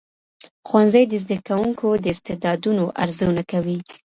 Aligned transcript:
ښوونځي 0.67 1.03
د 1.07 1.13
زدهکوونکو 1.23 1.87
د 2.03 2.05
استعدادونو 2.15 2.83
ارزونه 3.03 3.41
کوي. 3.51 3.79